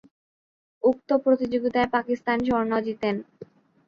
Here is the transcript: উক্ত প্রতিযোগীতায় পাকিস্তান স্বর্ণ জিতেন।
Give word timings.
উক্ত 0.83 1.09
প্রতিযোগীতায় 1.23 1.89
পাকিস্তান 1.89 2.37
স্বর্ণ 2.47 2.71
জিতেন। 2.87 3.15